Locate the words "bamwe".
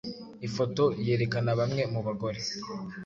1.59-1.81